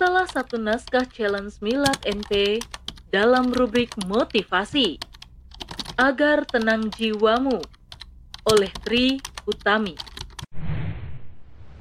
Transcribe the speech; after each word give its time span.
salah 0.00 0.24
satu 0.24 0.56
naskah 0.56 1.04
challenge 1.12 1.60
Milad 1.60 2.00
NP 2.08 2.64
dalam 3.12 3.52
rubrik 3.52 3.92
motivasi. 4.08 4.96
Agar 6.00 6.48
tenang 6.48 6.88
jiwamu 6.88 7.60
oleh 8.48 8.72
Tri 8.80 9.20
Utami. 9.44 9.92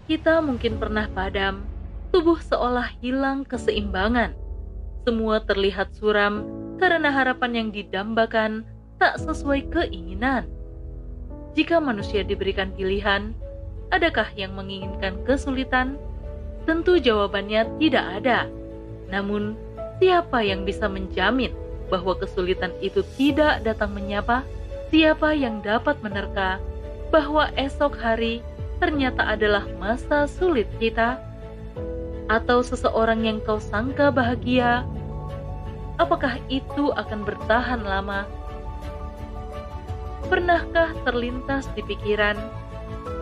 Kita 0.04 0.44
mungkin 0.44 0.76
pernah 0.76 1.08
padam, 1.08 1.64
tubuh 2.12 2.36
seolah 2.44 2.92
hilang 3.00 3.48
keseimbangan. 3.48 4.36
Semua 5.08 5.40
terlihat 5.40 5.96
suram 5.96 6.44
karena 6.76 7.16
harapan 7.16 7.56
yang 7.56 7.70
didambakan 7.72 8.68
tak 9.00 9.16
sesuai 9.16 9.72
keinginan. 9.72 10.44
Jika 11.56 11.80
manusia 11.80 12.28
diberikan 12.28 12.76
pilihan, 12.76 13.32
adakah 13.96 14.28
yang 14.36 14.60
menginginkan 14.60 15.24
kesulitan? 15.24 15.96
Tentu 16.70 17.02
jawabannya 17.02 17.82
tidak 17.82 18.22
ada. 18.22 18.46
Namun, 19.10 19.58
siapa 19.98 20.46
yang 20.46 20.70
bisa 20.70 20.86
menjamin 20.86 21.50
bahwa 21.90 22.14
kesulitan 22.14 22.70
itu 22.78 23.02
tidak 23.18 23.66
datang 23.66 23.90
menyapa? 23.90 24.46
Siapa 24.94 25.34
yang 25.34 25.66
dapat 25.66 25.98
menerka 26.06 26.62
bahwa 27.10 27.50
esok 27.58 27.98
hari 27.98 28.46
ternyata 28.78 29.26
adalah 29.34 29.66
masa 29.82 30.30
sulit 30.30 30.70
kita? 30.78 31.18
Atau 32.30 32.62
seseorang 32.62 33.26
yang 33.26 33.42
kau 33.42 33.58
sangka 33.58 34.14
bahagia, 34.14 34.86
apakah 35.98 36.38
itu 36.54 36.94
akan 36.94 37.26
bertahan 37.26 37.82
lama? 37.82 38.30
Pernahkah 40.30 40.94
terlintas 41.02 41.66
di 41.74 41.82
pikiran, 41.82 42.38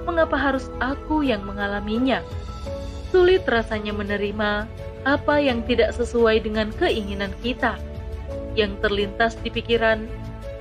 mengapa 0.03 0.35
harus 0.35 0.67
aku 0.83 1.23
yang 1.23 1.47
mengalaminya? 1.47 2.19
Sulit 3.07 3.47
rasanya 3.47 3.95
menerima 3.95 4.67
apa 5.07 5.35
yang 5.39 5.63
tidak 5.63 5.95
sesuai 5.95 6.43
dengan 6.43 6.67
keinginan 6.75 7.31
kita. 7.39 7.79
Yang 8.59 8.83
terlintas 8.83 9.33
di 9.39 9.47
pikiran 9.47 10.03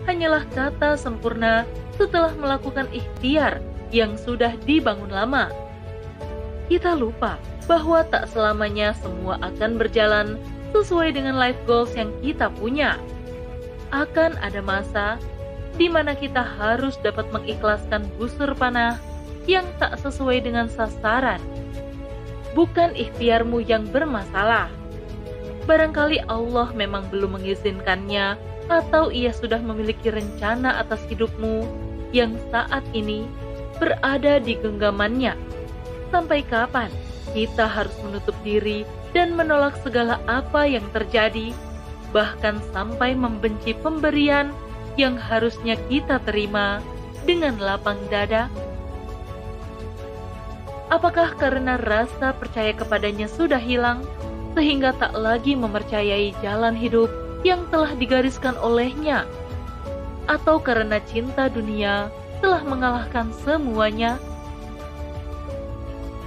hanyalah 0.07 0.47
kata 0.55 0.95
sempurna 0.95 1.67
setelah 1.99 2.31
melakukan 2.39 2.87
ikhtiar 2.95 3.59
yang 3.91 4.15
sudah 4.15 4.55
dibangun 4.63 5.11
lama. 5.11 5.51
Kita 6.71 6.95
lupa 6.95 7.39
bahwa 7.67 8.07
tak 8.07 8.31
selamanya 8.31 8.95
semua 8.95 9.43
akan 9.43 9.75
berjalan 9.75 10.39
sesuai 10.71 11.19
dengan 11.19 11.35
life 11.35 11.59
goals 11.67 11.91
yang 11.99 12.15
kita 12.23 12.47
punya. 12.55 12.99
Akan 13.91 14.39
ada 14.39 14.63
masa 14.63 15.19
di 15.75 15.91
mana 15.91 16.15
kita 16.15 16.43
harus 16.43 16.95
dapat 17.03 17.27
mengikhlaskan 17.35 18.07
busur 18.15 18.55
panah 18.55 18.99
yang 19.47 19.67
tak 19.79 19.99
sesuai 19.99 20.43
dengan 20.43 20.67
sasaran 20.67 21.39
bukan 22.57 22.97
ikhtiarmu 22.97 23.61
yang 23.61 23.85
bermasalah. 23.93 24.73
Barangkali 25.69 26.25
Allah 26.25 26.73
memang 26.73 27.05
belum 27.13 27.37
mengizinkannya, 27.37 28.41
atau 28.67 29.15
Ia 29.15 29.31
sudah 29.31 29.63
memiliki 29.63 30.11
rencana 30.11 30.83
atas 30.83 31.05
hidupmu 31.07 31.69
yang 32.11 32.35
saat 32.51 32.83
ini 32.97 33.29
berada 33.79 34.41
di 34.41 34.57
genggamannya. 34.59 35.37
Sampai 36.11 36.43
kapan 36.47 36.91
kita 37.37 37.69
harus 37.69 37.93
menutup 38.03 38.35
diri 38.41 38.89
dan 39.13 39.37
menolak 39.37 39.77
segala 39.85 40.19
apa 40.27 40.65
yang 40.65 40.87
terjadi, 40.95 41.53
bahkan 42.11 42.59
sampai 42.73 43.13
membenci 43.13 43.77
pemberian 43.77 44.51
yang 44.97 45.21
harusnya 45.21 45.77
kita 45.93 46.23
terima 46.25 46.81
dengan 47.29 47.59
lapang 47.61 47.99
dada? 48.09 48.49
Apakah 50.87 51.35
karena 51.35 51.75
rasa 51.83 52.31
percaya 52.31 52.71
kepadanya 52.71 53.27
sudah 53.27 53.59
hilang, 53.59 54.07
sehingga 54.55 54.95
tak 54.95 55.19
lagi 55.19 55.59
mempercayai 55.59 56.31
jalan 56.39 56.79
hidup 56.79 57.11
yang 57.43 57.67
telah 57.75 57.91
digariskan 57.99 58.55
olehnya? 58.63 59.27
Atau 60.31 60.63
karena 60.63 61.03
cinta 61.03 61.51
dunia 61.51 62.11
telah 62.39 62.63
mengalahkan 62.63 63.35
semuanya? 63.43 64.19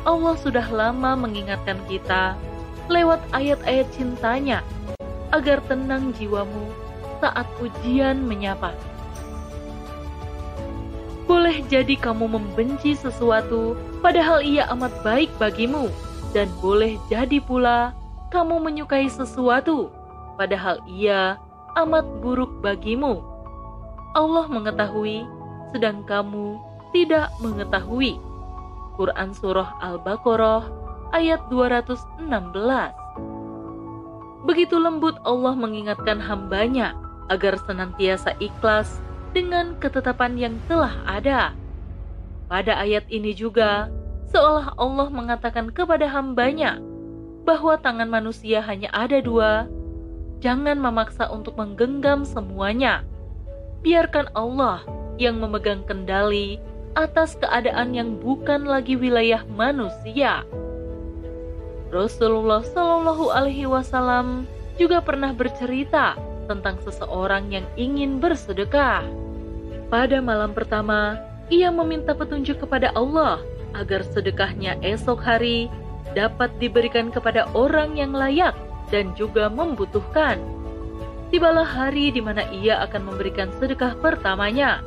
Allah 0.04 0.36
sudah 0.40 0.68
lama 0.72 1.16
mengingatkan 1.16 1.80
kita 1.88 2.36
lewat 2.92 3.22
ayat-ayat 3.32 3.88
cintanya 3.96 4.64
agar 5.32 5.62
tenang 5.70 6.12
jiwamu 6.16 6.68
saat 7.22 7.46
ujian 7.64 8.24
menyapa. 8.24 8.74
Boleh 11.30 11.62
jadi 11.70 11.94
kamu 11.94 12.26
membenci 12.26 12.98
sesuatu, 12.98 13.78
padahal 14.02 14.42
ia 14.42 14.66
amat 14.74 15.06
baik 15.06 15.30
bagimu, 15.38 15.94
dan 16.34 16.50
boleh 16.58 16.98
jadi 17.06 17.38
pula 17.38 17.94
kamu 18.34 18.58
menyukai 18.58 19.06
sesuatu, 19.06 19.94
padahal 20.42 20.82
ia 20.90 21.38
amat 21.78 22.02
buruk 22.26 22.50
bagimu. 22.66 23.22
Allah 24.18 24.50
mengetahui, 24.50 25.30
sedang 25.70 26.02
kamu 26.10 26.58
tidak 26.98 27.30
mengetahui. 27.46 28.18
Quran 28.98 29.30
Surah 29.32 29.78
Al-Baqarah 29.86 30.66
ayat 31.14 31.46
216 31.54 32.26
Begitu 34.44 34.76
lembut 34.76 35.16
Allah 35.24 35.54
mengingatkan 35.54 36.18
hambanya 36.20 36.98
agar 37.30 37.56
senantiasa 37.64 38.34
ikhlas 38.42 38.98
dengan 39.32 39.78
ketetapan 39.78 40.36
yang 40.38 40.56
telah 40.66 40.94
ada. 41.06 41.54
Pada 42.50 42.82
ayat 42.82 43.06
ini 43.14 43.38
juga, 43.38 43.94
seolah 44.34 44.74
Allah 44.78 45.08
mengatakan 45.14 45.70
kepada 45.70 46.10
hambanya 46.10 46.82
bahwa 47.46 47.78
tangan 47.78 48.10
manusia 48.10 48.62
hanya 48.66 48.90
ada 48.94 49.22
dua, 49.22 49.70
jangan 50.42 50.82
memaksa 50.82 51.30
untuk 51.30 51.58
menggenggam 51.58 52.26
semuanya. 52.26 53.06
Biarkan 53.86 54.34
Allah 54.34 54.84
yang 55.22 55.40
memegang 55.40 55.86
kendali 55.86 56.58
atas 56.98 57.38
keadaan 57.38 57.94
yang 57.94 58.18
bukan 58.18 58.66
lagi 58.66 58.98
wilayah 58.98 59.46
manusia. 59.54 60.44
Rasulullah 61.90 62.62
Shallallahu 62.62 63.34
Alaihi 63.34 63.66
Wasallam 63.66 64.46
juga 64.78 65.02
pernah 65.02 65.34
bercerita 65.34 66.18
tentang 66.50 66.82
seseorang 66.82 67.54
yang 67.54 67.66
ingin 67.78 68.18
bersedekah. 68.18 69.06
Pada 69.94 70.18
malam 70.18 70.58
pertama, 70.58 71.22
ia 71.54 71.70
meminta 71.70 72.18
petunjuk 72.18 72.66
kepada 72.66 72.90
Allah 72.98 73.38
agar 73.78 74.02
sedekahnya 74.02 74.82
esok 74.82 75.22
hari 75.22 75.70
dapat 76.18 76.50
diberikan 76.58 77.14
kepada 77.14 77.46
orang 77.54 77.94
yang 77.94 78.18
layak 78.18 78.58
dan 78.90 79.14
juga 79.14 79.46
membutuhkan. 79.50 80.42
Tibalah 81.30 81.66
hari 81.66 82.10
di 82.10 82.22
mana 82.26 82.42
ia 82.50 82.82
akan 82.90 83.14
memberikan 83.14 83.54
sedekah 83.62 83.94
pertamanya. 84.02 84.82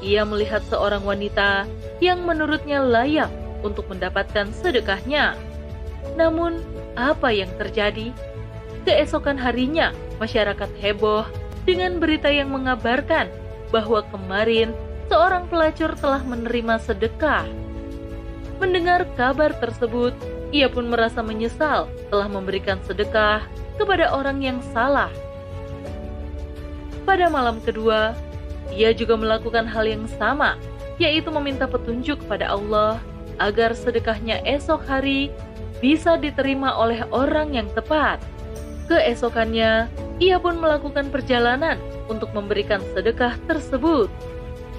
Ia 0.00 0.24
melihat 0.24 0.64
seorang 0.72 1.04
wanita 1.04 1.68
yang 2.00 2.24
menurutnya 2.24 2.80
layak 2.80 3.28
untuk 3.60 3.84
mendapatkan 3.92 4.48
sedekahnya. 4.56 5.36
Namun, 6.16 6.64
apa 6.96 7.28
yang 7.28 7.52
terjadi? 7.60 8.12
Keesokan 8.88 9.36
harinya, 9.36 9.92
masyarakat 10.22 10.70
heboh 10.80 11.26
dengan 11.66 11.98
berita 11.98 12.30
yang 12.30 12.54
mengabarkan 12.54 13.28
bahwa 13.74 14.06
kemarin 14.14 14.70
seorang 15.10 15.46
pelacur 15.50 15.94
telah 15.98 16.22
menerima 16.22 16.78
sedekah. 16.82 17.46
Mendengar 18.56 19.04
kabar 19.18 19.52
tersebut, 19.60 20.16
ia 20.54 20.70
pun 20.70 20.88
merasa 20.88 21.20
menyesal 21.20 21.90
telah 22.08 22.28
memberikan 22.30 22.80
sedekah 22.86 23.44
kepada 23.76 24.08
orang 24.14 24.40
yang 24.40 24.58
salah. 24.72 25.12
Pada 27.04 27.28
malam 27.28 27.60
kedua, 27.60 28.16
ia 28.72 28.90
juga 28.96 29.14
melakukan 29.14 29.68
hal 29.68 29.86
yang 29.86 30.08
sama, 30.18 30.58
yaitu 30.96 31.28
meminta 31.30 31.68
petunjuk 31.68 32.18
kepada 32.24 32.50
Allah 32.50 32.98
agar 33.36 33.76
sedekahnya 33.76 34.40
esok 34.48 34.80
hari 34.88 35.28
bisa 35.78 36.16
diterima 36.16 36.72
oleh 36.72 37.04
orang 37.12 37.52
yang 37.52 37.68
tepat. 37.76 38.16
Keesokannya, 38.88 39.90
ia 40.16 40.40
pun 40.40 40.56
melakukan 40.56 41.12
perjalanan 41.12 41.76
untuk 42.08 42.32
memberikan 42.32 42.80
sedekah 42.96 43.36
tersebut. 43.44 44.08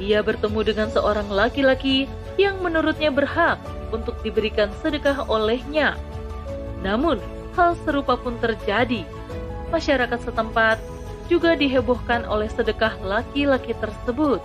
Ia 0.01 0.25
bertemu 0.25 0.61
dengan 0.65 0.89
seorang 0.89 1.29
laki-laki 1.29 2.09
yang 2.37 2.57
menurutnya 2.61 3.13
berhak 3.13 3.61
untuk 3.93 4.17
diberikan 4.25 4.69
sedekah 4.81 5.25
olehnya. 5.29 5.97
Namun, 6.81 7.21
hal 7.57 7.77
serupa 7.85 8.17
pun 8.17 8.37
terjadi. 8.41 9.05
Masyarakat 9.73 10.19
setempat 10.21 10.77
juga 11.29 11.57
dihebohkan 11.57 12.25
oleh 12.25 12.49
sedekah 12.49 12.97
laki-laki 13.01 13.73
tersebut. 13.77 14.41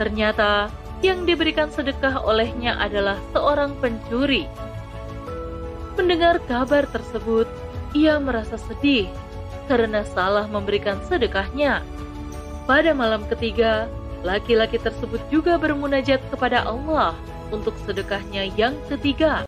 Ternyata, 0.00 0.68
yang 1.04 1.28
diberikan 1.28 1.68
sedekah 1.68 2.24
olehnya 2.24 2.76
adalah 2.80 3.20
seorang 3.36 3.76
pencuri. 3.80 4.48
Mendengar 5.94 6.40
kabar 6.48 6.88
tersebut, 6.88 7.46
ia 7.94 8.18
merasa 8.18 8.58
sedih 8.58 9.06
karena 9.66 10.04
salah 10.04 10.46
memberikan 10.48 11.00
sedekahnya. 11.06 11.80
Pada 12.64 12.96
malam 12.96 13.24
ketiga, 13.28 13.88
laki-laki 14.24 14.80
tersebut 14.80 15.20
juga 15.28 15.60
bermunajat 15.60 16.20
kepada 16.32 16.64
Allah 16.64 17.12
untuk 17.52 17.76
sedekahnya 17.84 18.48
yang 18.56 18.72
ketiga. 18.88 19.44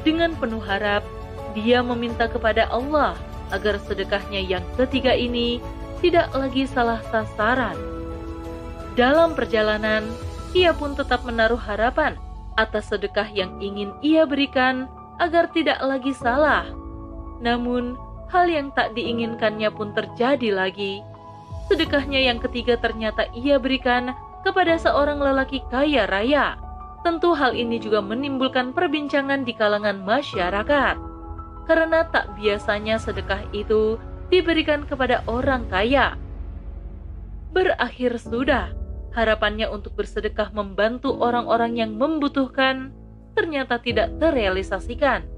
Dengan 0.00 0.32
penuh 0.38 0.62
harap, 0.64 1.04
dia 1.52 1.84
meminta 1.84 2.24
kepada 2.24 2.68
Allah 2.72 3.16
agar 3.52 3.80
sedekahnya 3.84 4.40
yang 4.44 4.64
ketiga 4.76 5.12
ini 5.12 5.60
tidak 6.00 6.30
lagi 6.32 6.64
salah 6.64 7.02
sasaran. 7.12 7.76
Dalam 8.96 9.36
perjalanan, 9.36 10.04
ia 10.56 10.72
pun 10.72 10.96
tetap 10.96 11.22
menaruh 11.28 11.60
harapan 11.60 12.16
atas 12.58 12.90
sedekah 12.90 13.28
yang 13.30 13.54
ingin 13.62 13.94
ia 14.02 14.26
berikan 14.26 14.90
agar 15.22 15.50
tidak 15.54 15.78
lagi 15.82 16.10
salah. 16.14 16.66
Namun, 17.38 17.94
hal 18.28 18.46
yang 18.48 18.68
tak 18.76 18.92
diinginkannya 18.92 19.72
pun 19.72 19.92
terjadi 19.96 20.52
lagi. 20.52 21.00
Sedekahnya 21.68 22.20
yang 22.24 22.40
ketiga 22.40 22.80
ternyata 22.80 23.28
ia 23.36 23.60
berikan 23.60 24.16
kepada 24.44 24.80
seorang 24.80 25.20
lelaki 25.20 25.60
kaya 25.68 26.08
raya. 26.08 26.56
Tentu 27.04 27.36
hal 27.36 27.54
ini 27.54 27.78
juga 27.78 28.00
menimbulkan 28.00 28.72
perbincangan 28.72 29.44
di 29.44 29.52
kalangan 29.52 30.00
masyarakat. 30.02 30.96
Karena 31.68 32.08
tak 32.08 32.32
biasanya 32.40 32.96
sedekah 32.96 33.44
itu 33.52 34.00
diberikan 34.32 34.88
kepada 34.88 35.20
orang 35.28 35.68
kaya. 35.68 36.16
Berakhir 37.52 38.16
sudah, 38.20 38.72
harapannya 39.12 39.68
untuk 39.68 39.96
bersedekah 39.96 40.52
membantu 40.52 41.16
orang-orang 41.16 41.76
yang 41.76 41.96
membutuhkan 41.96 42.92
ternyata 43.36 43.80
tidak 43.80 44.12
terrealisasikan. 44.20 45.37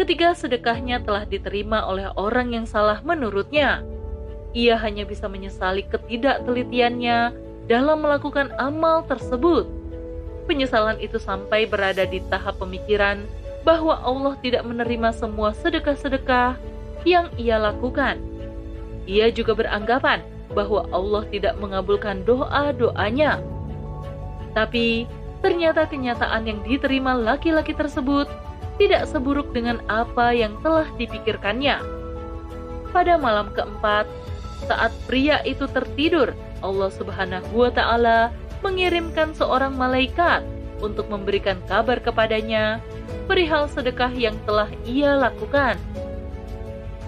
Ketika 0.00 0.32
sedekahnya 0.32 1.04
telah 1.04 1.28
diterima 1.28 1.84
oleh 1.84 2.08
orang 2.16 2.56
yang 2.56 2.64
salah 2.64 3.04
menurutnya, 3.04 3.84
ia 4.56 4.80
hanya 4.80 5.04
bisa 5.04 5.28
menyesali 5.28 5.84
ketidaktelitiannya 5.92 7.36
dalam 7.68 8.00
melakukan 8.00 8.48
amal 8.56 9.04
tersebut. 9.04 9.68
Penyesalan 10.48 10.96
itu 11.04 11.20
sampai 11.20 11.68
berada 11.68 12.08
di 12.08 12.24
tahap 12.32 12.56
pemikiran 12.56 13.28
bahwa 13.60 14.00
Allah 14.00 14.40
tidak 14.40 14.64
menerima 14.64 15.12
semua 15.12 15.52
sedekah-sedekah 15.52 16.56
yang 17.04 17.28
ia 17.36 17.60
lakukan. 17.60 18.16
Ia 19.04 19.28
juga 19.28 19.52
beranggapan 19.52 20.24
bahwa 20.56 20.88
Allah 20.96 21.28
tidak 21.28 21.60
mengabulkan 21.60 22.24
doa-doanya. 22.24 23.44
Tapi 24.56 25.04
ternyata 25.44 25.84
kenyataan 25.84 26.48
yang 26.48 26.64
diterima 26.64 27.12
laki-laki 27.12 27.76
tersebut 27.76 28.32
tidak 28.80 29.04
seburuk 29.04 29.52
dengan 29.52 29.84
apa 29.92 30.32
yang 30.32 30.56
telah 30.64 30.88
dipikirkannya. 30.96 31.76
Pada 32.90 33.20
malam 33.20 33.52
keempat, 33.52 34.08
saat 34.64 34.88
pria 35.04 35.44
itu 35.44 35.68
tertidur, 35.68 36.32
Allah 36.64 36.88
Subhanahu 36.88 37.52
wa 37.52 37.68
Ta'ala 37.68 38.32
mengirimkan 38.64 39.36
seorang 39.36 39.76
malaikat 39.76 40.40
untuk 40.80 41.12
memberikan 41.12 41.60
kabar 41.68 42.00
kepadanya 42.00 42.80
perihal 43.28 43.68
sedekah 43.68 44.10
yang 44.16 44.34
telah 44.48 44.72
ia 44.88 45.12
lakukan. 45.12 45.76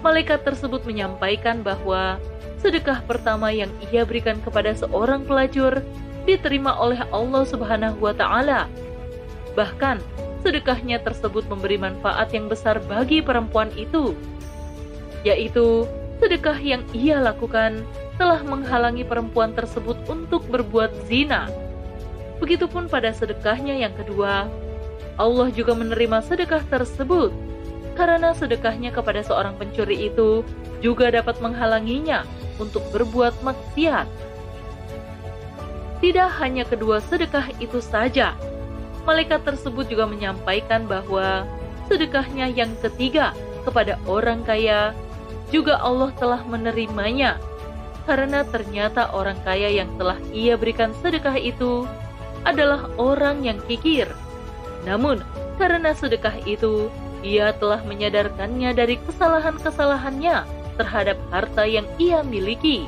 Malaikat 0.05 0.45
tersebut 0.45 0.85
menyampaikan 0.85 1.65
bahwa 1.65 2.21
sedekah 2.61 3.01
pertama 3.03 3.49
yang 3.49 3.71
ia 3.89 4.05
berikan 4.05 4.37
kepada 4.45 4.77
seorang 4.77 5.25
pelacur 5.25 5.81
diterima 6.23 6.77
oleh 6.77 7.01
Allah 7.09 7.43
Subhanahu 7.43 7.97
wa 7.99 8.13
taala. 8.15 8.69
Bahkan, 9.57 9.99
sedekahnya 10.43 10.99
tersebut 10.99 11.47
memberi 11.47 11.79
manfaat 11.79 12.35
yang 12.35 12.51
besar 12.51 12.83
bagi 12.83 13.23
perempuan 13.23 13.71
itu, 13.79 14.13
yaitu 15.23 15.87
sedekah 16.19 16.59
yang 16.59 16.83
ia 16.91 17.17
lakukan 17.23 17.87
telah 18.19 18.43
menghalangi 18.45 19.07
perempuan 19.07 19.55
tersebut 19.55 19.97
untuk 20.05 20.45
berbuat 20.51 20.91
zina. 21.09 21.49
Begitupun 22.37 22.91
pada 22.91 23.15
sedekahnya 23.15 23.79
yang 23.87 23.95
kedua, 23.95 24.51
Allah 25.15 25.47
juga 25.55 25.73
menerima 25.73 26.19
sedekah 26.25 26.61
tersebut 26.67 27.31
karena 27.93 28.33
sedekahnya 28.33 28.89
kepada 28.89 29.21
seorang 29.21 29.53
pencuri 29.55 30.09
itu 30.09 30.41
juga 30.81 31.13
dapat 31.13 31.39
menghalanginya 31.39 32.25
untuk 32.57 32.81
berbuat 32.91 33.37
maksiat. 33.45 34.09
Tidak 36.03 36.29
hanya 36.43 36.67
kedua 36.67 36.99
sedekah 36.99 37.47
itu 37.63 37.79
saja, 37.79 38.35
malaikat 39.03 39.43
tersebut 39.43 39.87
juga 39.91 40.07
menyampaikan 40.07 40.87
bahwa 40.87 41.47
sedekahnya 41.87 42.51
yang 42.51 42.71
ketiga 42.79 43.35
kepada 43.63 43.99
orang 44.07 44.43
kaya 44.43 44.91
juga 45.51 45.79
Allah 45.79 46.11
telah 46.17 46.41
menerimanya 46.47 47.37
karena 48.03 48.43
ternyata 48.43 49.11
orang 49.15 49.39
kaya 49.47 49.71
yang 49.71 49.87
telah 49.95 50.19
ia 50.35 50.59
berikan 50.59 50.91
sedekah 50.99 51.39
itu 51.39 51.87
adalah 52.43 52.91
orang 52.99 53.47
yang 53.47 53.59
kikir. 53.63 54.07
Namun, 54.83 55.23
karena 55.55 55.95
sedekah 55.95 56.35
itu, 56.43 56.91
ia 57.23 57.55
telah 57.55 57.79
menyadarkannya 57.87 58.75
dari 58.75 58.99
kesalahan-kesalahannya 59.07 60.43
terhadap 60.75 61.15
harta 61.31 61.63
yang 61.63 61.87
ia 61.95 62.19
miliki. 62.19 62.83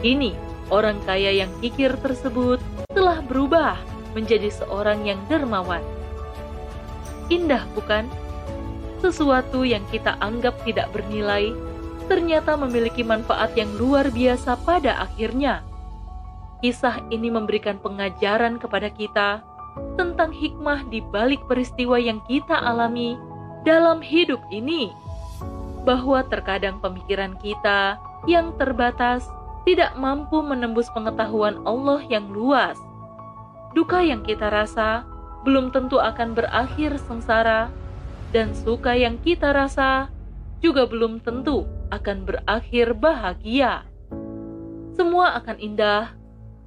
Kini, 0.00 0.32
orang 0.72 0.96
kaya 1.04 1.44
yang 1.44 1.52
kikir 1.60 1.92
tersebut 2.00 2.64
telah 2.96 3.20
berubah 3.20 3.76
menjadi 4.16 4.48
seorang 4.48 5.04
yang 5.04 5.20
dermawan. 5.28 5.84
Indah 7.28 7.68
bukan? 7.76 8.08
Sesuatu 9.04 9.68
yang 9.68 9.84
kita 9.92 10.16
anggap 10.24 10.56
tidak 10.64 10.88
bernilai, 10.96 11.52
ternyata 12.08 12.56
memiliki 12.56 13.04
manfaat 13.04 13.52
yang 13.52 13.68
luar 13.76 14.08
biasa 14.08 14.56
pada 14.64 15.04
akhirnya. 15.04 15.60
Kisah 16.64 17.04
ini 17.12 17.28
memberikan 17.28 17.76
pengajaran 17.76 18.56
kepada 18.56 18.88
kita 18.88 19.44
tentang 20.00 20.32
hikmah 20.32 20.88
di 20.88 21.04
balik 21.12 21.44
peristiwa 21.44 22.00
yang 22.00 22.24
kita 22.24 22.56
alami 22.56 23.20
dalam 23.68 24.00
hidup 24.00 24.40
ini 24.48 24.88
bahwa 25.84 26.24
terkadang 26.24 26.80
pemikiran 26.80 27.36
kita 27.44 28.00
yang 28.24 28.56
terbatas 28.56 29.28
tidak 29.68 29.92
mampu 29.98 30.40
menembus 30.40 30.88
pengetahuan 30.94 31.60
Allah 31.68 32.00
yang 32.08 32.30
luas. 32.32 32.78
Duka 33.76 34.00
yang 34.00 34.24
kita 34.24 34.48
rasa 34.48 35.04
belum 35.44 35.68
tentu 35.68 36.00
akan 36.00 36.32
berakhir 36.32 36.96
sengsara, 36.96 37.68
dan 38.32 38.56
suka 38.56 38.96
yang 38.96 39.20
kita 39.20 39.52
rasa 39.52 40.08
juga 40.64 40.88
belum 40.88 41.20
tentu 41.20 41.68
akan 41.92 42.24
berakhir 42.24 42.96
bahagia. 42.96 43.84
Semua 44.96 45.36
akan 45.36 45.60
indah 45.60 46.16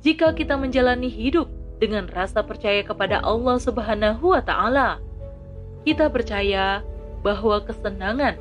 jika 0.05 0.37
kita 0.37 0.53
menjalani 0.53 1.09
hidup 1.09 1.49
dengan 1.81 2.05
rasa 2.13 2.45
percaya 2.45 2.85
kepada 2.85 3.25
Allah 3.25 3.57
Subhanahu 3.57 4.37
wa 4.37 4.45
Ta'ala. 4.45 5.01
Kita 5.89 6.13
percaya 6.13 6.85
bahwa 7.25 7.57
kesenangan 7.65 8.37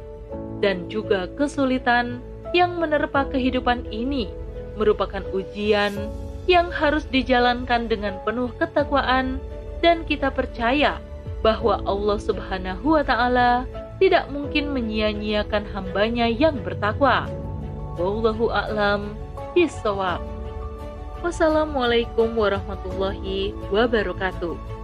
dan 0.60 0.92
juga 0.92 1.24
kesulitan 1.40 2.20
yang 2.52 2.76
menerpa 2.76 3.32
kehidupan 3.32 3.88
ini 3.88 4.28
merupakan 4.76 5.24
ujian 5.32 5.96
yang 6.48 6.72
harus 6.72 7.04
dijalankan 7.12 7.92
dengan 7.92 8.16
penuh 8.24 8.48
ketakwaan 8.56 9.36
dan 9.84 10.02
kita 10.08 10.32
percaya 10.32 10.96
bahwa 11.44 11.78
Allah 11.86 12.18
Subhanahu 12.18 12.98
wa 12.98 13.04
taala 13.04 13.68
tidak 14.02 14.26
mungkin 14.32 14.72
menyia-nyiakan 14.72 15.68
hambanya 15.70 16.26
yang 16.26 16.58
bertakwa. 16.64 17.28
Wallahu 18.00 18.50
a'lam 18.50 19.14
bishawab. 19.52 20.24
Wassalamualaikum 21.20 22.32
warahmatullahi 22.38 23.52
wabarakatuh. 23.74 24.77